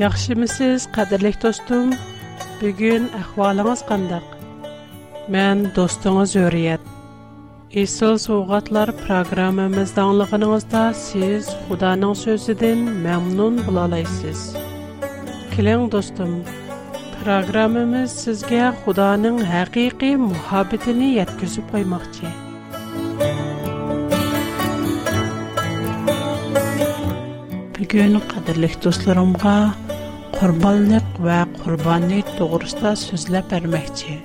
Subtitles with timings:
[0.00, 1.90] Яхшы мисез, кадерлек достум?
[2.62, 4.22] Бүгүн ахвалыңыз кандай?
[5.28, 6.80] Мен достуңуз Өрият.
[7.82, 14.54] Исол сугатлар программамызда аңлыгыныңызда сиз Худанын сөзүдөн мамнун боло алайсыз.
[15.52, 16.38] Келең достум,
[17.20, 22.32] программамыз сизге Худанын хакыйкы мухабетин жеткизип коймокчу.
[27.76, 28.80] Бүгүн кадерлек
[30.38, 34.18] قربانیت و قربانی تقریضا سوزل پر مختی.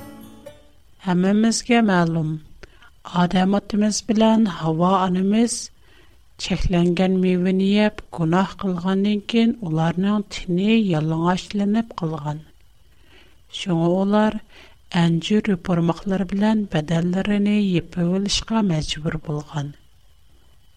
[1.00, 2.40] همه مزگه معلوم.
[3.04, 5.70] آدمات مزبلان هوا آن مز.
[6.38, 9.50] چهلنگن می‌بینیم گناه قلعانین کن.
[9.66, 12.40] اولارن تنه یالنگش لنب قلعان.
[13.52, 14.34] شما اولار
[14.92, 16.68] انجور پرمخلر بلن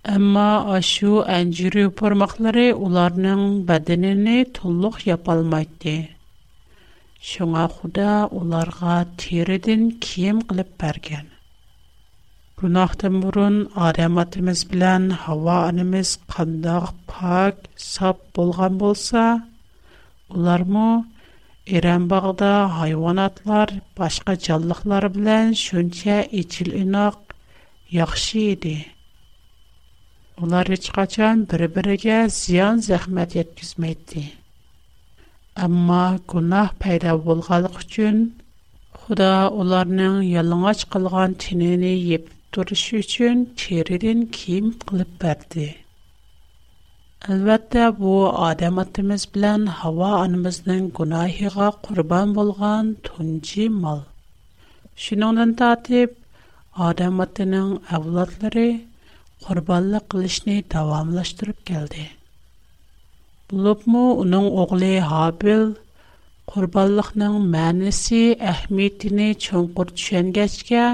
[0.09, 0.45] Әмма
[0.75, 5.95] ашу әнҗири пармаклары уларның бәдененә тулык япалмайды.
[7.31, 11.29] Шуңа Худа уларга тиредән кием кылып бергән.
[12.63, 19.27] Гунахтан бурын адамыбыз белән һава анымыз кандак пак, сап булган булса,
[20.33, 20.89] улармы
[21.81, 27.21] Иран багыда хайванатлар, башка җанлыклар белән шунча ичил инак
[28.01, 28.79] яхшы иде.
[30.39, 34.21] Onlar heç qaçan bir-birigə ziyan zəhmət yetkizməydi.
[35.67, 37.79] Amma пайда payda bolğanlıq
[38.99, 39.31] Худа
[39.63, 42.25] оларның ялыңач кылган тинене йеп
[42.57, 45.67] турышы үчүн теридин ким кылып берди.
[47.29, 48.13] Албатта бу
[48.51, 54.03] адам атымыз белән хава анымыздын гунаһыга курбан болган тунчи мал.
[55.07, 56.13] Шинондан татып
[56.91, 58.69] адам атының авлатлары
[59.47, 62.05] قرباله قلش نی دوام لشترب کرده.
[63.49, 65.63] بلب مو اونن اغلی هابل
[66.53, 70.85] قرباله نن منسی احمیت نی چون قرچنگش که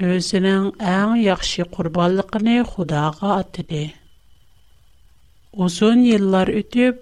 [0.00, 0.62] از نن
[0.94, 3.84] این یکشی قرباله نی خدا قات ده.
[5.64, 6.96] ازون یلار یتیب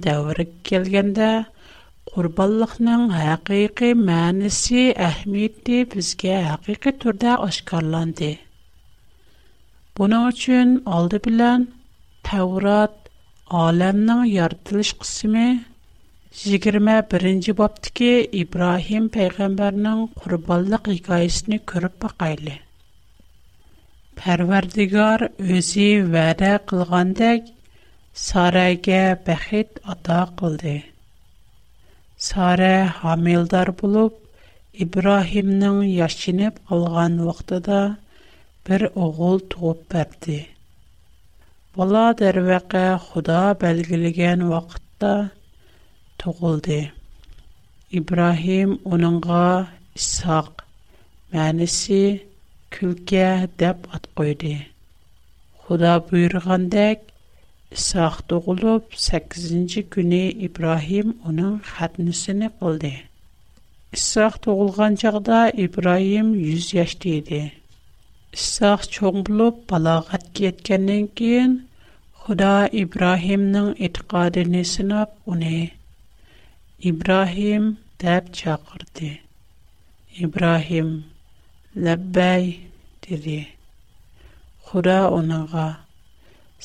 [9.99, 11.63] Bunun üçün aldı bilən
[12.27, 13.09] Təvrat
[13.61, 15.41] aləmin yaradılış qismi
[16.41, 18.11] 21-ci babdakı
[18.43, 19.89] İbrahim peyğəmbərin
[20.21, 22.53] qurbanlıq hekayəsini görüb baxaylı.
[24.21, 25.25] Pərverdigar
[25.57, 27.51] özü vədə qılğandak
[28.27, 30.75] Sarayga bəxit ata qıldı.
[32.29, 32.73] Sara
[33.03, 34.11] hamildar bulub
[34.87, 37.81] İbrahimnin yaşınıb qalğan vaxtıda
[38.69, 40.33] бір оғыл туып бәрді.
[41.77, 45.13] Бала дәрвәқі худа бәлгілген вақытта
[46.21, 46.77] туғылды.
[47.99, 49.39] Ибрахим оныңға
[49.97, 50.61] Исақ
[51.33, 52.01] мәнісі
[52.75, 53.25] күлке
[53.63, 54.53] деп ат қойды.
[55.65, 57.07] Құда бұйырғандек,
[57.79, 62.93] Исақ туғылып, 8-ci күні Ибрахим оның хәтінісіні қылды.
[63.97, 67.43] Исақ туғылған жағда Ибрахим 100 яшты еді.
[68.35, 71.55] Истақ чоңбылу балағат кеткеннен кейін,
[72.21, 75.71] Қуда Ибрахимның итқади не сынап уне.
[76.91, 77.65] Ибрахим
[78.03, 79.09] дәб чакырды.
[80.23, 80.93] Ибрахим,
[81.75, 82.47] лэббай,
[83.03, 83.41] диди.
[84.69, 85.67] Қуда унаға,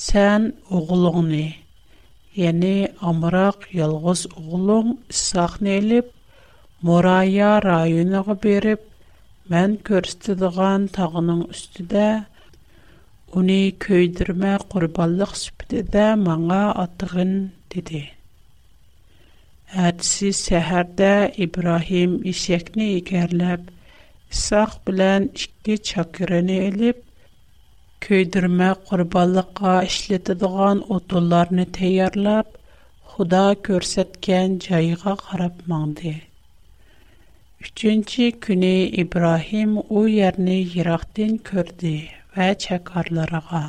[0.06, 1.44] сен угулуң не?
[2.44, 6.12] Яни Амрак Йалғыз угулуң исақнеліп,
[6.84, 8.84] Мурая раюнаға беріп,
[9.54, 12.04] Мән көрстедіған тағының үстіде,
[13.40, 17.36] уни көйдірме құрбалық сүптеде маңа атығын
[17.74, 18.00] деді.
[19.90, 21.12] Әдісі сәхәрді
[21.46, 23.70] Ибрахим ішекні егерліп,
[24.36, 27.00] Исақ білән ішкі чакырыны еліп,
[28.08, 32.50] көйдірме құрбалыққа ішлетедіған отуларыны тәйярлап,
[33.14, 36.18] худа көрсеткен жайыға қарап маңды.
[37.60, 41.92] Üçüncü günü İbrahim o yerini yıraqdan gördü
[42.34, 43.60] və çəkarlarına.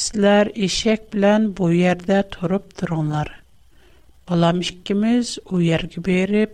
[0.00, 3.30] Sizlər eşək bilən bu yerdə turub durunlar.
[4.28, 6.52] Balam ikimiz o yerə verib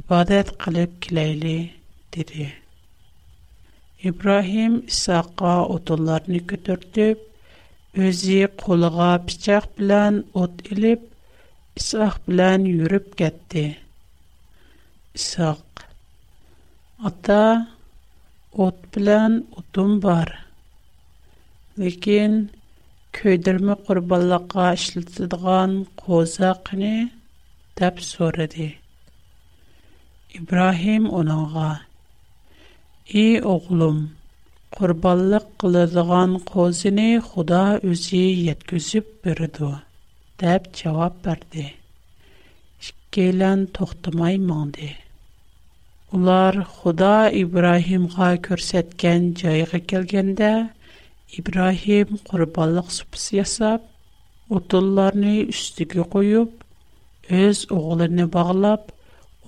[0.00, 1.56] ibadət qılıb kiləyli,
[2.16, 2.46] dedi.
[4.02, 7.18] İbrahim İsaqa otullarını götürdüb,
[7.94, 11.00] özü qoluğa bıçaq bilən ot ilib,
[11.82, 13.72] İsaq bilən yürüb getdi.''
[15.20, 15.80] ساق
[17.06, 17.54] اتا
[18.58, 20.38] اوت بلان اوتوم بار
[21.78, 22.46] لكن
[23.22, 27.08] كويدرم قربالاقا اشلتدغان قوزاقني
[27.80, 28.76] دب سوردي
[30.36, 31.80] ابراهيم اونغا
[33.14, 34.08] اي اغلوم
[34.76, 39.72] قربالاق قلدغان قوزني خدا اوزي يتكسب بردو
[40.40, 41.70] دب جواب برده
[42.80, 44.88] شكيلان تختماي مانده
[46.12, 50.48] Ular Худа İbrahimğa көрсәткән җайга килгәндә,
[51.40, 53.86] İbrahim курбанлык супсы ясап,
[54.52, 56.52] утынларны үстигә куеп,
[57.32, 58.90] өз оглыны баглап,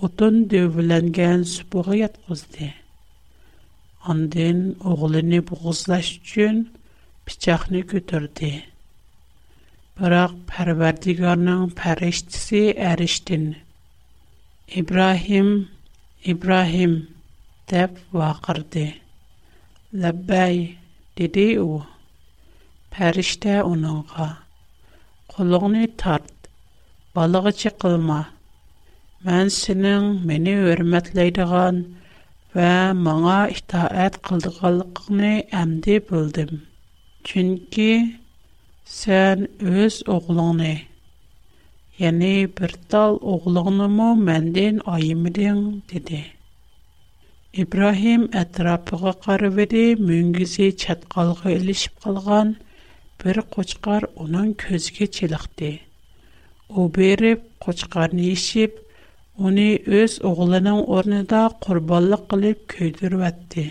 [0.01, 2.71] утын дөвләнгән супыга яткызды.
[4.15, 4.63] Андан
[4.95, 6.63] оглыны бугызлаш өчен
[7.29, 8.63] пичакны көтөрде.
[9.99, 13.51] Бирок Парвардигарның фәрештәсе әриштин.
[14.81, 15.51] İbrahim
[16.25, 16.93] Ибрахим
[17.69, 18.87] теп вақырде.
[20.01, 20.55] Ләбай
[21.15, 21.83] диди ул,
[22.89, 24.25] периште унауга:
[25.33, 26.33] "Куллыңны тарт,
[27.13, 28.17] балыğa чыкма.
[29.27, 31.75] Мен синең мене хөрмәтледерегән
[32.57, 35.31] һәм маңа итаъат кылдырганлыкны
[35.61, 36.57] әнди бөлдим.
[37.29, 37.89] Чөнки
[38.97, 39.45] син
[39.75, 40.73] үз оглыңны
[41.99, 46.21] Yani bir tal oğlanımı menden ayımdın dedi.
[47.61, 52.49] İbrahim ətrafıqa qarıvedi, müngüzi çatqalğı ilişib qalğan
[53.21, 55.71] bir qoçqar onun közgə çiliqdi.
[56.81, 58.71] O berib, qoçqarını işib,
[59.45, 59.69] Оны
[60.01, 63.65] өз оғлының орныда құрбалық қылып көйдірвәтті.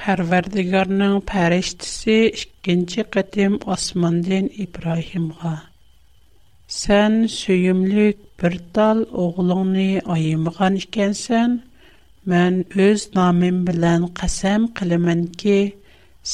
[0.00, 5.56] Пәрвердігарның пәрештісі ішкенчі қытым османден Ибрахимға.
[6.72, 9.82] Сән сөйімлік бір тал оғылыңны
[10.12, 11.56] айымыған ішкенсен,
[12.34, 12.54] мән
[12.84, 15.56] өз намин білән қасам қылымын ке,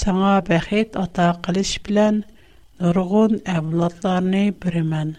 [0.03, 2.21] саңа бәхет ата қылыш білән
[2.85, 5.11] нұрғын әвладларыны бірімен.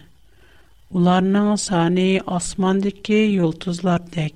[0.94, 2.08] Уларның сани
[2.38, 4.32] асмандыки юлтызлар дек.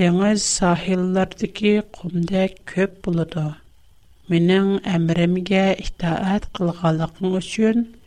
[0.00, 3.46] Деңіз сахиллардыки құмдек көп бұлыды.
[4.34, 7.86] Менің әмірімге ихтаат қылғалықың үшін–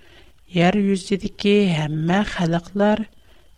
[0.54, 3.02] Яр юз дид ке һәммә халыклар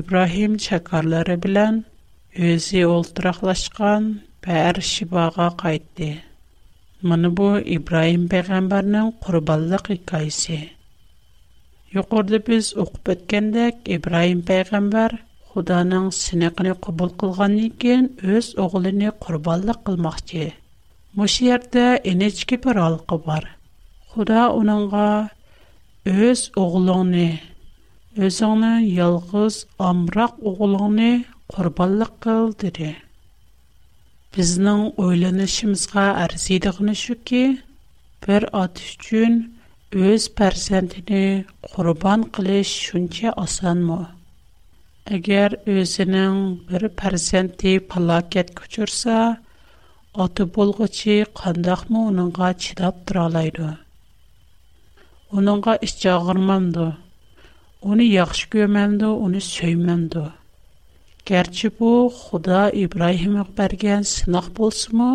[0.00, 1.74] Ибрахим чаккарлары белән
[2.36, 4.02] үзее ултраклашкан
[4.44, 6.10] бәр шибага кайтты.
[7.08, 10.60] Менә бу Ибрахим пәйгамбернең курбанлык хикаясе.
[12.00, 15.16] Юкурдыбез укып беткәндә Ибрахим пәйгамбер
[15.54, 19.80] Худаның синекле кабул кылганнан кин үз огылын курбанлык
[21.14, 23.44] Мұш ерді әнечке бір алқы бар.
[24.16, 25.02] Құда оныңға
[26.10, 27.26] өз оғылыңны,
[28.28, 29.58] өз оңның елғыз
[29.90, 31.10] амрақ оғылыңны
[31.54, 32.90] құрбалық қыл дірі.
[34.34, 37.44] Біздің ойланышымызға әрзейдіғыны шүкі,
[38.26, 39.38] бір ат үшін
[40.10, 41.24] өз пәрсәндіні
[41.76, 44.00] құрбан қылыш шүнче асан мұ?
[45.14, 48.56] Әгер өзінің бір палакет
[50.22, 53.70] Ата болгычы қандақмы оныңға чидап тұралайды.
[55.40, 56.84] Оныңға іш жағырмамды.
[57.94, 60.22] Оны яқшы көмемді, оны сөймемді.
[61.30, 65.08] Герчі бұ, Худа Ибрахим өкберген сынақ болсы мұ?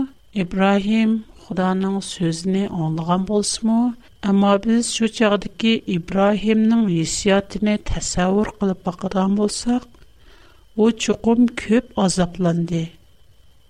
[0.44, 1.16] Ибрахим
[1.46, 3.78] Худаның сөзіне аңлыған болсы мұ?
[4.28, 9.88] Әмі біз шу чағды ки Ибрахимның есиятіне тәсәуір қылып бақыдан болсақ,
[10.76, 12.90] о чуқым көп азапланды.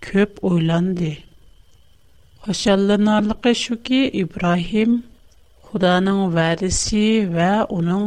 [0.05, 1.09] Көп ойланды.
[2.45, 4.93] Башланырылы ке шуки Ибрахим
[5.69, 7.01] Худаның вариси
[7.33, 8.05] ва уның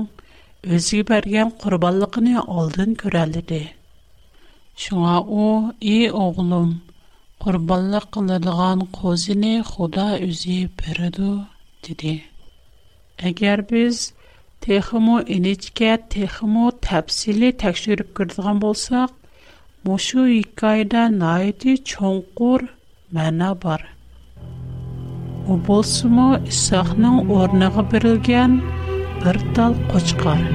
[0.79, 3.61] үзи бергән курбанлыгыны алдын көрәлде.
[4.85, 6.71] Шуңа ул и оглының
[7.45, 11.31] курбанлык кынылган қозыны Худа үзи берде
[11.85, 12.15] диде.
[13.33, 14.01] Әгәр без
[14.67, 19.13] техом ин ิจ кә техом тафсиль тәҗрибә кертгән булсак
[19.87, 22.61] Мошу икайда найди чонкур
[23.11, 23.83] мана бар.
[25.51, 28.55] У болсумо исахның орныгы берилген
[29.25, 30.47] бир тал кочкар.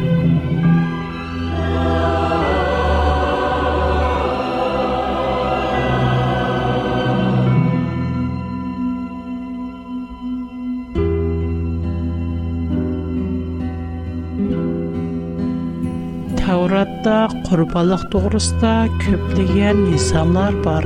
[16.67, 17.11] Тауратта
[17.47, 18.71] құрбалық тұғырыста
[19.03, 20.83] көпліген исамлар бар.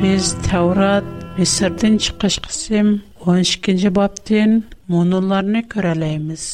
[0.00, 2.88] Біз Таурат Месірдің шықыш қысым
[3.26, 4.56] 12-кенде баптен
[4.94, 6.48] мұныларыны көрәлейміз.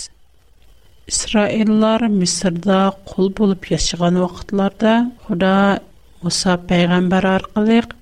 [1.14, 2.82] Исраиллар Месірда
[3.14, 4.92] құл болып ешіған уақытларда
[5.24, 5.54] Құда
[6.20, 7.94] Муса пәйғамбар арқылық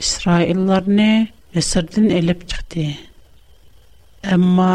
[0.00, 1.10] Исраиллар не
[1.52, 2.88] Месірдің әліп чықты.
[4.38, 4.72] Әмма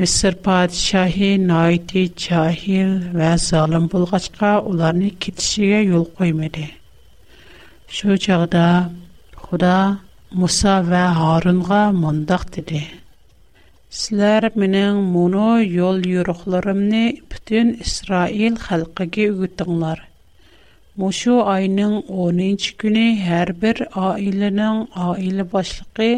[0.00, 6.66] Мисыр падишаһи найти чахил ва залым булгачка уларны китишигә юл коймады.
[7.96, 8.92] Шу чагда
[9.34, 9.98] Худа
[10.30, 12.84] Муса ва Харунга мондак диде.
[14.00, 17.02] Силәр менең моны юл юрыкларымны
[17.32, 19.98] бүтән Исраил халкыгә үтәңләр.
[20.94, 26.12] Мушу айның 10-нчы көне һәрбер аиленең аиле башлыгы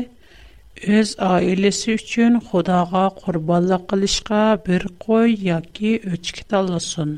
[0.89, 7.11] o'z oilasi uchun xudoga qurbonlik qilishga bir qo'y yoki o'chki tanlasin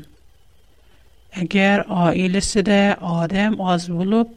[1.43, 2.79] agar oilasida
[3.11, 4.33] odam az bo'lib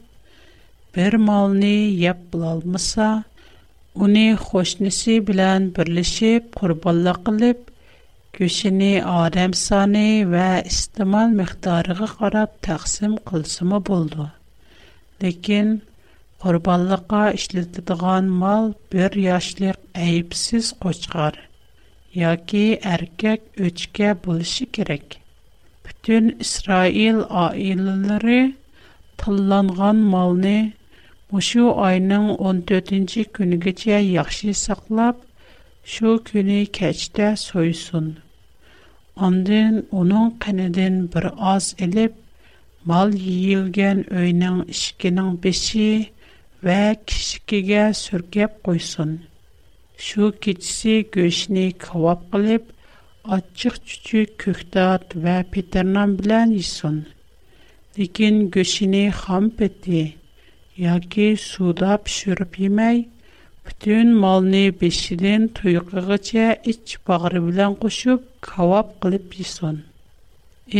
[0.97, 1.73] bir molni
[2.05, 3.07] yeb bo'lolmasa
[4.07, 7.59] uni qo'shnisi bilan birlashib qurbonlik qilib
[8.39, 8.93] go'shini
[9.23, 14.31] odam soni va istimal miqdoriga qarab taqsim qilsimi bo'ldi
[15.27, 15.79] lekin
[16.43, 18.65] Qorbanliqqa isletiladigan mal
[18.95, 21.35] 1 yoshlik ayipsiz qo'chqor
[22.21, 22.61] yoki
[22.93, 25.07] erkak uchka bo'lishi kerak.
[25.87, 28.37] Bütün Israil oilalari
[29.23, 30.53] to'llangan molni
[31.49, 35.15] shu oyinning 14-kunigacha yaxshi saqlab,
[35.95, 38.05] shu kuni kechda so'ysin.
[39.29, 41.25] Ondan uning qanadining bir
[41.55, 42.13] oz olib,
[42.93, 45.31] mol yiyilgan o'yinning 2-ning
[46.65, 49.11] va kishikiga сүркеп койсун.
[50.05, 52.65] shu kechisi go'shtni кавап кылып,
[53.35, 56.97] ачык chuchuk көктөт va peternan bilan yesin
[57.97, 60.01] lekin go'shtini xom peti
[60.85, 62.97] yoki suvda pishirib yemay
[63.65, 69.75] butun molni beshidan tuyqig'icha ich bag'ri bilan qo'shib kabob qilib yesin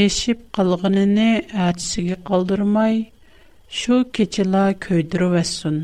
[0.07, 1.29] eshib qolganini
[1.69, 2.96] atisiga qoldirmay
[3.75, 5.79] Шу киджила көйдіру вәссун.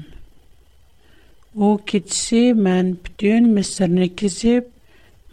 [1.53, 4.69] У киджиси мэн бидын мисырни кизип,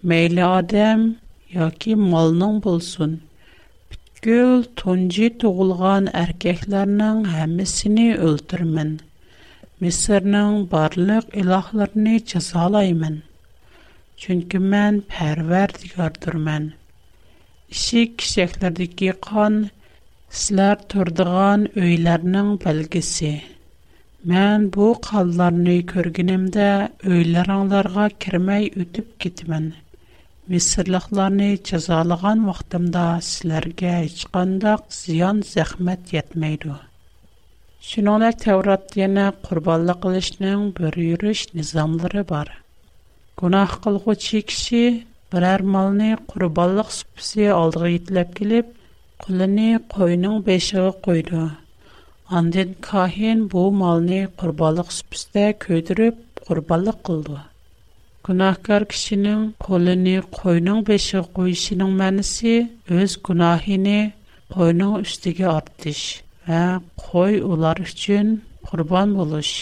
[0.03, 1.21] мэйли адэм,
[1.55, 3.21] яки малнын болсун.
[3.93, 8.91] Бидгіл тонджи туғылған аркэхларнын хэмісіни өлтірмэн.
[9.81, 13.23] Мисырнын барлык илахларни чазалаймэн.
[14.19, 16.73] Чунки мэн пәрверд ігардырмэн.
[17.71, 19.71] Иши кишэхлерді кийхан,
[20.39, 23.31] Сілер тұрдыған өйлерінің бәлгісі.
[24.33, 26.67] Мен бу қалыларын өй көргенімді
[27.15, 29.67] өйлер аңларға кірмей өтіп кетімін.
[30.55, 36.79] Месірліқларыны жазалыған вақтымда сілерге ешқандақ зиян зәхмет етмейді.
[37.91, 42.53] Шынуна тәурат дені құрбалы қылышының бір үйріш низамлары бар.
[43.43, 44.85] Гунақ қылғы чекші
[45.35, 48.77] бірәр малыны құрбалық сүпісі алдығы етіліп келіп,
[49.25, 51.41] құлыны қойның бешіғі қойды.
[52.39, 57.41] Андын кахин бұл малыны құрбалық сүпісті көдіріп, құрбалық қылды.
[58.27, 62.55] Күнахкар кішінің қолыны қойның бешіғі қойшының мәнісі
[63.03, 63.99] өз күнахіні
[64.55, 66.03] қойның үстіге артыш
[66.49, 66.63] вә
[67.05, 68.35] қой олар үшін
[68.71, 69.53] құрбан болыш.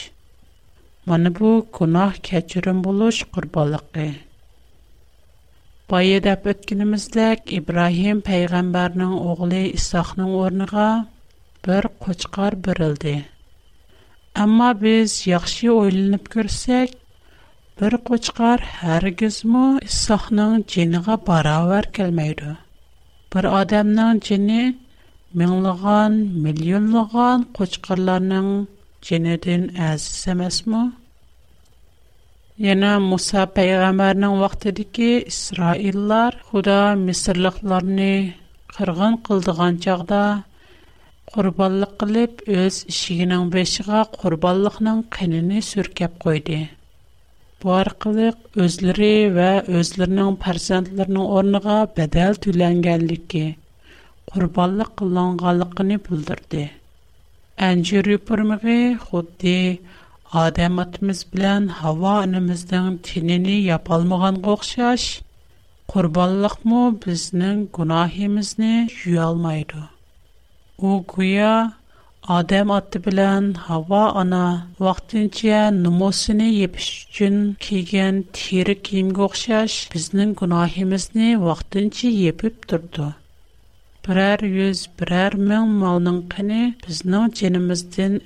[1.09, 3.87] Мұны бұл күнах кәчірім болыш құрбалық
[5.91, 6.45] Бай деп
[7.59, 10.89] Ибрахим пәйғамбарның оғылы Исақның орныға
[11.69, 13.15] бір қочқар бірілді.
[14.45, 16.93] Әмма біз яқшы ойлынып көрсек,
[17.81, 18.67] бір қочқар
[18.99, 22.53] әргіз мұ Исақның женіға бара өр келмейді.
[23.35, 24.61] Бір адамның жені
[25.43, 28.49] мұңлыған, миллионлыған қочқарларының
[29.11, 29.67] жені дүн
[32.59, 38.35] Яна Муса пайгамарнан вақтады ки Исраиллар худа месырлықларни
[38.75, 40.19] қырғын қылды ғанчағда
[41.31, 46.59] қурбаллык қилип, өз ішигінан байшыга қурбаллықнан қынини сүркеп қойди.
[47.63, 48.35] Буар қилик,
[48.67, 53.45] өзліри ва өзлірнан парсантларының орныга бәдәл түйлэн гэлді ки
[54.33, 56.67] қурбаллык қылан ғалықыни бұлдырди.
[57.71, 59.59] Әнчы рюпырмаги, худди
[60.37, 65.05] Адам атымыз білән хава анымыздың тинені япалмыған қоқшаш,
[65.93, 69.81] құрбалық му бізнің күнахимізні жүй алмайды.
[70.91, 71.55] О күйя,
[72.37, 74.43] Адам аты білән хава ана
[74.85, 83.09] вақтынче нумосыны епіш үчін кейген тері кейім қоқшаш бізнің күнахимізні вақтынче епіп тұрды.
[84.05, 84.85] Бірәр үз,
[85.25, 87.33] әр мәң малның қыны бізнің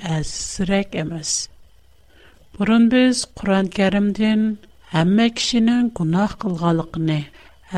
[0.03, 1.37] әзісірек әміз.
[2.57, 4.41] Бұрын біз Құран кәрімдің
[5.03, 7.15] әмі кішінің күнақ қылғалықыны,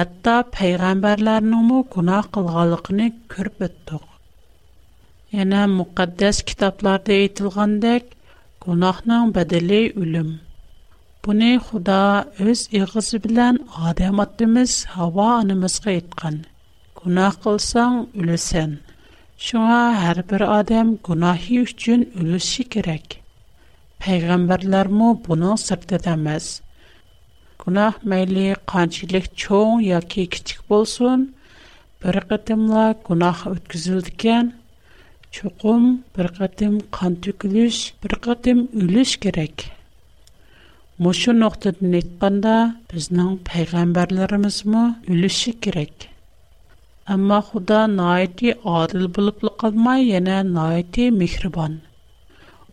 [0.04, 4.08] әтті пәйғамбарларының мұ күнақ қылғалықыны көріп өттіқ.
[5.44, 8.10] Енә мұқаддәс кітапларды етілғандек,
[8.66, 10.34] күнақның бәділі үлім.
[11.28, 12.00] Бұны Құда
[12.54, 13.62] өз иғызы білән
[13.92, 16.40] адам аттымыз хава анымызға етқан.
[17.02, 18.74] Күнақ қылсаң үлісен.
[19.50, 23.20] Шуңа әрбір адам күнахи үшчін үлісі керек.
[24.04, 26.46] Peygamberlərmü bunu sərtdəməz.
[27.62, 31.22] Günah məyli qancılıq çox ya ki kiçik bolsun,
[32.02, 34.50] bir qatımla günah ötküzüldükən,
[35.38, 35.86] çoxum
[36.18, 39.66] bir qatım qan tükülüş, bir qatım ülüş gerek.
[41.06, 42.58] Muşu noxtadın etkanda
[42.92, 44.84] biznən Peygamberlərimiz mü
[45.16, 46.10] ülüşü gerek.
[47.06, 51.08] Amma Xuda naiti adil bulublu qalmay, yenə naiti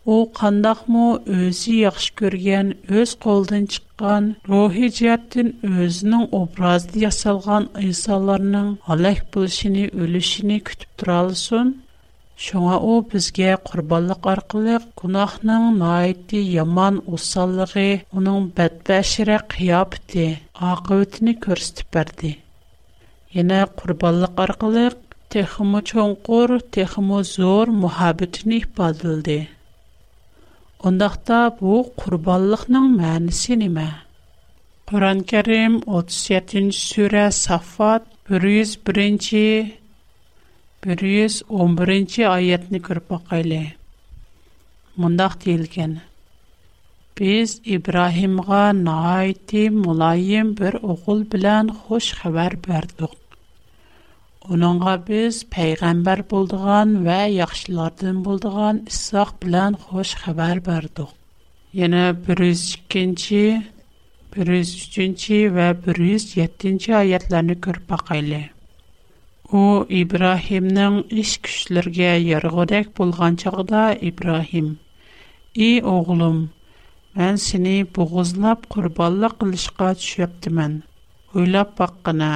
[0.10, 1.02] u qandaqmı
[1.38, 2.68] o'zi yaxshi ko'rgan
[3.00, 5.50] o'z qo'lidan чыққан, ruhiy jihatdan
[5.82, 11.68] o'zining obrazida yasalgan insonlarning halak bo'lishini o'lishini kutib turolsin
[12.48, 17.86] Шуңа у бізге курбанлык аркылы гунахның найти яман усаллыгы,
[18.18, 20.26] уның бәдбәшире кыяпты,
[20.72, 22.30] акыбетне күрсәтеп берде.
[23.38, 24.36] Яна курбанлык
[27.38, 27.68] зор
[30.90, 33.84] Ондақта бұл құрбанлықның мәнісі неме?
[34.90, 38.02] Құран кәрім 37-ші сүре Сафат
[38.34, 39.78] 101-111
[42.32, 43.60] айетіні көріп бақайлы.
[44.98, 45.94] Мұндақ дейілген.
[47.20, 53.21] Біз İbrahimğa naiti мұлайым бір оғыл білән xoş қабар bərdik.
[54.50, 61.12] Onunğa biz peyğəmbər bulduğan və yaxşılardan bulduğan İsaq bilən xoş xəbər verdik.
[61.80, 63.42] Yenə 102-ci,
[64.40, 68.42] 103-cü və 107-ci ayətlərini görüb baxaylı.
[69.62, 74.70] O İbrahimnin iş güclərə yarğıdak bolğan çağda İbrahim:
[75.70, 76.42] "Ey oğlum,
[77.22, 80.74] mən səni boğuzlab qurbanlıq qilishqa düşüptimin.
[81.38, 82.34] Ойлап баққына,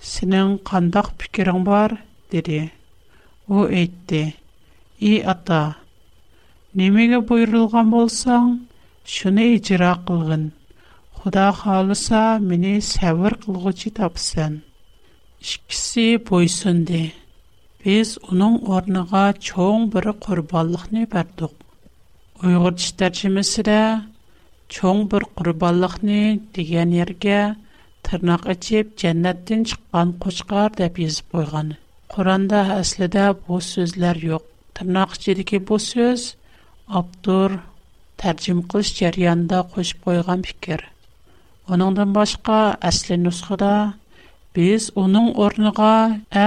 [0.00, 1.96] Сенин кандак пикерин бар?
[2.30, 2.70] деди.
[3.48, 4.34] У әйтте.
[4.98, 5.76] И ата,
[6.74, 8.50] немегә буйрылган болсаң,
[9.06, 10.50] шуны иҗра кылгын.
[11.12, 14.62] Худа халыса мине сәвер кылгычы тапсын.
[15.40, 17.12] Ишкисе буйсынды.
[17.84, 21.54] Без уның орныга чоң бер курбанлыкны бердек.
[22.42, 23.80] Уйгырчы тәрҗемәсе дә
[24.68, 26.20] чоң бер курбанлыкны
[26.58, 27.40] дигән ергә
[28.06, 31.70] tırnaq açıb cənnətdən çıxan qoçqar deyə yazıb qoyğan.
[32.14, 34.44] Quranda əslində bu sözlər yox.
[34.78, 36.22] Tırnaq içindəki bu söz
[37.00, 37.56] avtor
[38.22, 40.82] tərcüm qilish jarayonida qo'shib qo'ygan fikr
[41.74, 42.58] uningdan boshqa
[42.90, 43.72] asli nusxada
[44.56, 45.90] biz uning o'rniga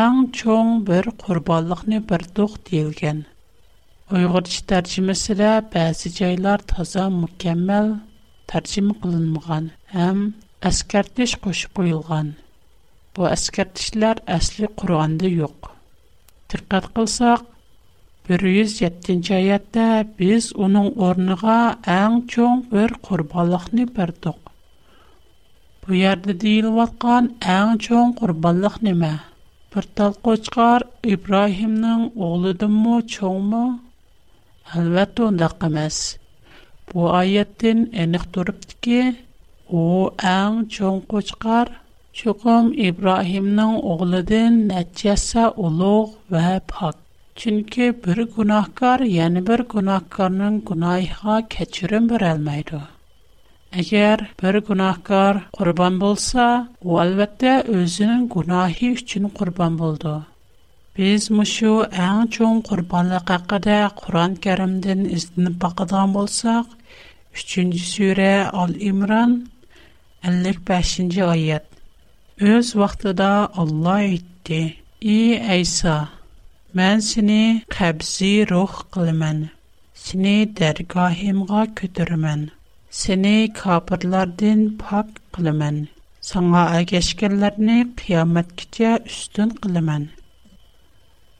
[0.02, 3.20] eng cho'ng bir qurbonlikni berdiq deyilgan
[4.16, 7.86] uyg'urcha tarjimasida ba'zi joylar toza mukammal
[8.54, 10.18] tarjima qilinmagan ham
[10.68, 12.30] әскәртіш қошып ойылған.
[13.16, 15.70] Бұ әскәртішлер әсілі құрғанды йоқ.
[16.52, 17.46] Тірқат қылсақ,
[18.30, 19.86] 107-ші аятта
[20.20, 21.56] біз оның орныға
[21.96, 24.42] әң чоң бір құрбалықны бірдіқ.
[25.86, 29.14] Бұ ярды дейіл ватқан әң чоң құрбалық неме?
[29.74, 33.64] Бір тал қочқар Ибрахимның оғлыдың му, чоң му?
[34.76, 36.04] Әлбәт ондақ емес.
[36.92, 39.02] Бұ айеттен әніқ тұрыпты
[39.70, 39.82] О
[40.26, 41.70] аң чонко чыгар,
[42.18, 46.96] чуһум Ибрахимның огылыдын нәҗәсе ул олуг ваб ад.
[47.36, 52.80] Чөнки бер гынаһкар яныбер гынаһкарның гынаһын кечүрәмөрәлмәйду.
[53.82, 60.16] Әгәр бер гынаһкар курбан булса, ул ватта үзенең гынаһи өчен курбан булды.
[60.98, 66.66] Без мошыу аң чон курбанлы хакыда Куран Кәримдән изын бакдан булсак,
[67.36, 68.50] 3-нче
[68.90, 69.44] имран
[70.22, 70.60] 55.
[70.68, 71.66] башин җайәт.
[72.54, 75.20] үз вакытында Алла әйтте: "И
[75.56, 75.96] Айсә,
[76.76, 79.50] мин сине хәбзи рух кыламан.
[80.04, 82.42] Сине дәргаһемга көтürüмен.
[83.00, 85.78] Сине кафирлардан пак кыламан.
[86.30, 90.10] Сәңгә әгешкәләрне kıямат кичә үстен кыламан."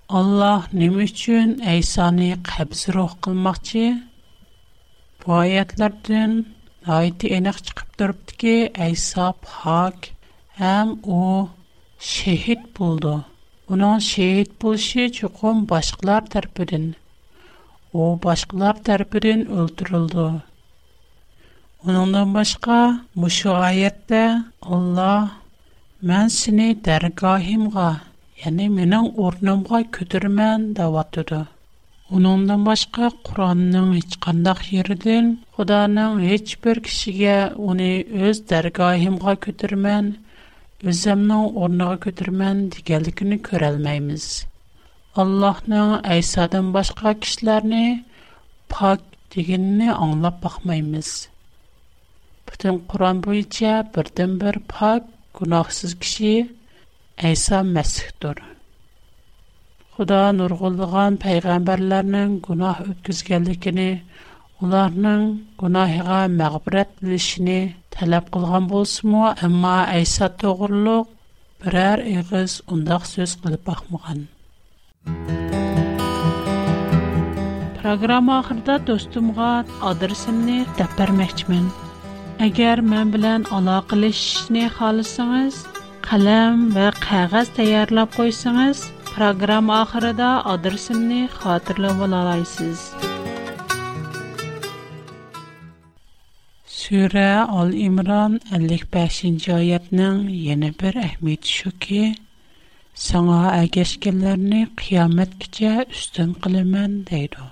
[0.08, 3.86] Алла ни өчен Айсәне хәбзи рух кылmaqчы?
[5.24, 6.46] Бу аятлардан
[6.88, 10.06] Айты энек чыгып турыпты ки, Айса пак,
[10.60, 11.48] һәм у
[12.10, 13.12] шәһит булды.
[13.68, 16.96] Уның шәһит булышы чукым башкалар тарафыдан.
[17.92, 20.30] У башкалар тарафыдан өлтүрелде.
[21.84, 22.80] Уныңдан башка
[23.14, 24.24] мушу аятта
[24.62, 25.32] Алла
[26.02, 27.90] мен сине дәргаһимга,
[28.46, 31.44] яни менең урнымга көтермен дәватыды.
[32.10, 37.36] Onundan başqa Quranның heç qandaq yeridən Xudanın heç bir kişiyə
[37.74, 37.90] onu
[38.30, 40.08] öz dərgahımğa götürmən,
[40.94, 44.26] özəmnin ornuğa götürmən digərlikini görəlməyimiz.
[45.26, 47.84] Allahның Əysadan başqa kişilərni
[48.76, 49.06] pak
[49.38, 51.12] deginini anlap baxmaymiz.
[52.50, 55.04] Bütün Quran boyunca birdən bir pak,
[55.42, 56.32] günahsız kişi
[57.32, 58.44] Əysa Məsihdir.
[60.00, 63.88] Худа нургылган пайгамбарларның гунах үткізгәлікіні,
[64.64, 65.24] оларның
[65.64, 67.56] гунахыға мәғбірәт білішіні
[67.96, 71.10] тәләп қылған болсыму, әмма әйса тоғырлық
[71.66, 74.22] бірәр иғыз ұндақ сөз қылып бақмыған.
[77.82, 79.50] Программа ақырда достымға
[79.92, 81.66] адырсымны тәппір мәкчімін.
[82.48, 85.60] Әгер мән білән ала қылышыны қалысыңыз,
[86.08, 88.86] қалам вә қағаз тәйәрлап қойсыңыз–
[89.20, 92.80] Программ ахырыда адресымны хатырлы болалайсыз.
[96.80, 97.26] Сүре
[97.62, 102.00] Ал Имран 55-й аятның яны бер әһмит шуки,
[103.10, 107.50] саңа әгәшкәннәрне қиямәт кичә үстән кылыман дейду.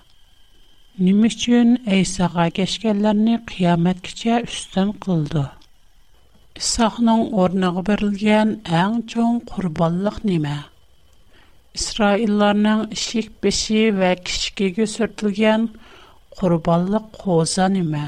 [1.07, 5.43] Ним өчен Әйсага әгәшкәннәрне қиямәт кичә үстән кылды?
[6.63, 10.57] Исахның орныгы берилгән әң чоң курбанлык нима?
[11.77, 15.61] İsraillarning ishik beshi va kichikiga surtilgan
[16.37, 18.05] qurbonliq qo'za nima?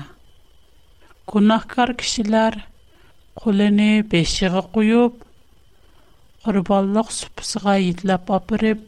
[1.34, 2.54] Gunohkor kishilar
[3.44, 5.14] qo'lini beshiga qo'yib,
[6.46, 8.82] qurbonliq supisiga yetlab opirib,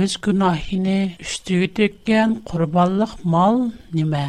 [0.00, 3.56] o'z gunohini ustiga to'kkan qurbonliq mol
[3.96, 4.24] nima?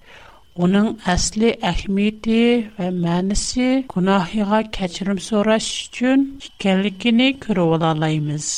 [0.67, 2.39] Уның əsli əhmiyyəti
[2.79, 8.49] və mənisi günahıya keçirim soraş üçün ikəlikini kürə olalayımız.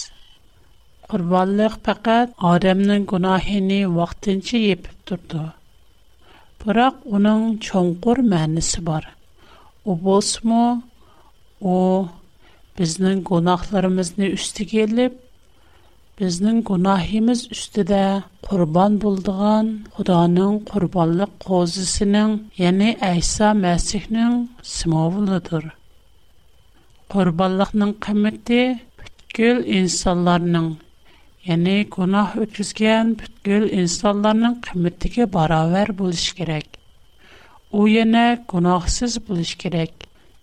[1.13, 5.43] Qurbanlıq адамның Adəmnin günahini vaxtınca yepib durdu.
[6.65, 9.05] Bıraq onun çonqur mənisi var.
[9.85, 10.65] O bosmu,
[11.77, 12.09] o
[12.79, 15.13] biznin günahlarımızını üstü gelib,
[16.21, 17.99] бізнің гунахимыз үстіде
[18.45, 24.35] қурбан болдыған Қуданың Қурбаллық Қозысының яни Айса Мәсихның
[24.73, 25.65] Симовылыдыр.
[27.15, 28.61] Қурбаллықның кімитті
[29.01, 30.69] біткіл инсаларының
[31.53, 36.67] яни гунах үткізген біткіл инсаларының кімиттіки барауэр булыш керек.
[37.73, 39.97] У яна гунахсиз булыш керек.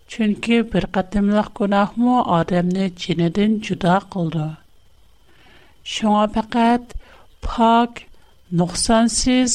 [0.08, 4.56] Чунки біргадымлах гунахмы адамни чинадын жуда қылды.
[5.88, 6.90] Шуңа фақат
[7.40, 8.00] пак,
[8.60, 9.54] нұқсансыз,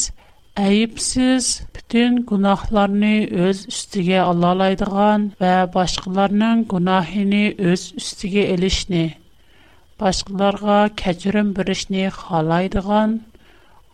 [0.57, 3.11] әйіпсіз бүтін гунахларны
[3.45, 9.03] өз үстіге алалайдыған вә башқаларның гунахini өз үстіге елішні,
[10.01, 13.13] башқаларға кәчірім бірішні халайдыған,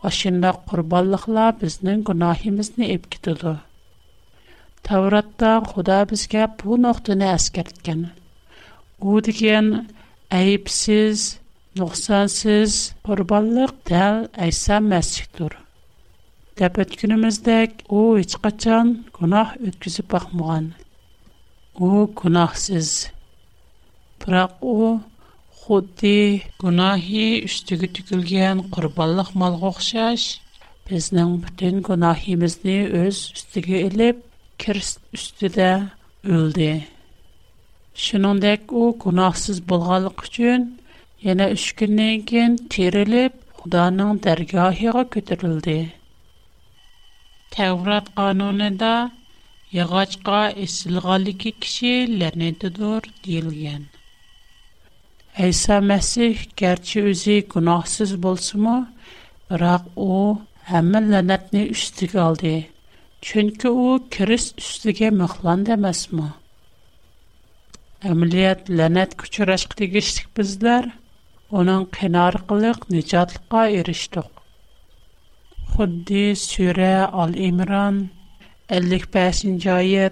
[0.08, 3.58] ашында құрбалықла біздің гунахимізні епкетуді.
[4.88, 8.14] Тавратта Худа бізге бұл нұқтыны әскерткені.
[9.04, 9.90] О деген
[10.32, 11.28] әйіпсіз,
[11.78, 12.72] nuqsonsiz
[13.06, 15.54] qurbonliq dal aysa masjiddir
[16.58, 20.66] deb o'tgunimizdek u hech qachon gunoh o'tkazib boqmagan
[21.88, 22.90] u gunohsiz
[24.24, 24.80] biroq u
[25.60, 26.20] xuddi
[26.66, 30.26] gunohi ustiga tukilgan qurbonliq molga o'xshash
[30.90, 34.18] bizning butun gunohimizni o'z ustiga ilib
[34.62, 35.70] kirst ustida
[36.36, 36.72] o'ldi
[38.08, 40.62] shuningdek u gunohsiz bo'lganligi uchun
[41.24, 45.74] Yana 3 kundan keyin terilib, Xudoning dargohiga ko'tarildi.
[47.56, 48.92] Tavrat qonunida
[49.80, 53.84] yog'ochqa esilganligi kishi la'natidir deyilgan.
[55.48, 58.78] Әйса Мәсих гәрче үзе гунахсыз болсымы,
[59.52, 60.14] бірақ о
[60.80, 62.56] әмін ләнәтні үстіге алды.
[63.30, 66.32] Чөнкі о кіріс үстіге мұхлан дәмәсмі.
[68.14, 70.90] Әмілият ләнәт күчірәшқ дегештік біздер–
[71.58, 74.26] آنان کنار قلق نجات قایر شد.
[75.72, 78.10] خودی سوره 55 ایمران،
[78.70, 80.12] الیک پس انجایت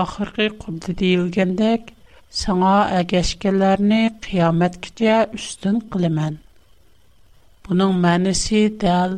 [0.00, 0.28] آخر
[0.60, 1.80] قبض دیل گندک
[2.40, 6.34] سعاه گشکلر نی قیامت کجای استن قلمان.
[7.64, 9.12] بنو منسی دل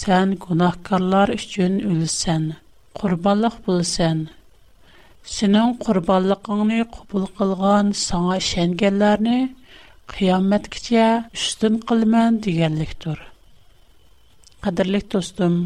[0.00, 2.44] سان گناهکارلر اشجن اول سان
[2.98, 4.20] قرباله بول سان.
[10.16, 11.06] قیامت کیه
[11.38, 13.18] یشتن قلمان دیگر لکتور.
[14.62, 15.56] قدر لکت استم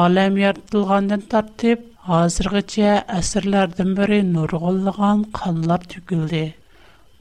[0.00, 1.78] عالم یارد لگاندن ترتیب
[2.18, 6.46] آذر کیه اثر لردم بری نورگلگان خانلر تقلدی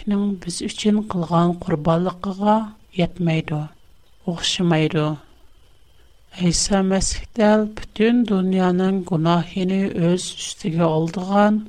[6.41, 11.67] İsa Mesih'del bütün dünyanın günahını öz üstüge oldigan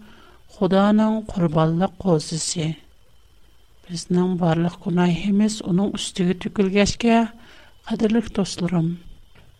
[0.50, 2.76] Xudanın qurbanlıq qozisi.
[3.90, 7.28] Bizning barlıq günahimiz onun üstüge tükülgeşke,
[7.88, 8.98] qadirlik dostlarım.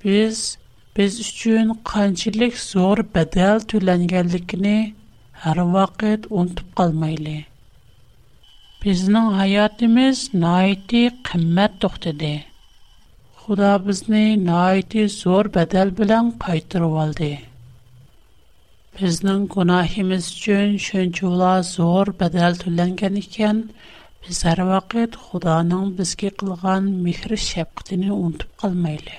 [0.04, 0.58] Biz,
[0.96, 4.76] biz üçün qançilik zor bədəl tüləngenlikini
[5.44, 7.38] hər vaqt unutub qalmayli.
[8.84, 12.49] Bizning hayatimiz naiti qimmet toxtidi.
[13.50, 17.30] Худа бізні на айти зор бадал билан қайтыр валды.
[18.98, 23.64] Бізнің кунахимыз чын шынчула зор бадал туланган икен,
[24.22, 29.16] біз әр вақид Құданың бізге қылған михирі шептіні унтып қалмайлы.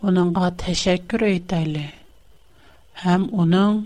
[0.00, 1.82] Оныңа тэшэккір ұйтайлы.
[3.02, 3.82] Хэм оның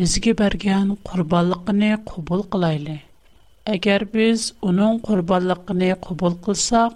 [0.00, 2.96] бізге барген кұрбаллықыни кубыл қылайлы.
[3.76, 6.86] Әгер біз оның кұрбаллықыни кубыл қылса,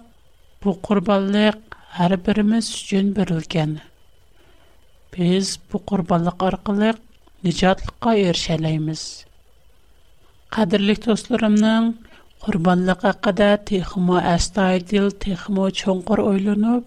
[0.63, 1.61] бу кұрбаллық,
[1.97, 3.71] har birimiz uchun berilgan
[5.15, 6.87] biz bu qurbonlik orqali
[7.45, 9.01] nijotlikqa erishalaymiz
[10.55, 11.85] qadrli do'stlarimning
[12.47, 16.83] qurbonlik haqida texmo astoydil texmo cho'nqur o'ylanib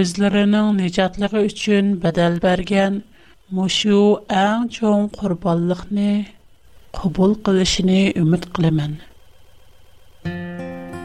[0.00, 2.94] o'zlarining nijotligi uchun badal bergan
[3.60, 4.02] mushu
[4.44, 6.10] ang cho'ng qurbonlikni
[7.00, 8.92] qabul qilishini umid qilaman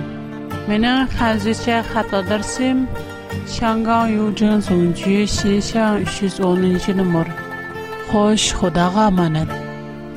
[0.70, 2.88] Менің қазіше хат адресім
[3.58, 7.30] Шанган Юджин Сунчи 310-ші номер.
[8.12, 9.52] Хош, Худаға аманын.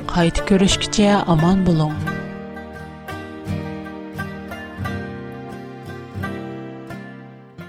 [0.09, 2.08] Қайт көрішкіче аман болуң.